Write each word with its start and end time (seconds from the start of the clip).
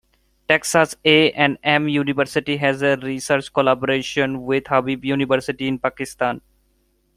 Texas 0.47 0.95
A 1.05 1.29
and 1.33 1.59
M 1.63 1.87
University 1.87 2.57
has 2.57 2.81
a 2.81 2.95
research 3.03 3.53
collaboration 3.53 4.41
with 4.41 4.65
Habib 4.65 5.05
University 5.05 5.67
in 5.67 5.77
Pakistan. 5.77 6.41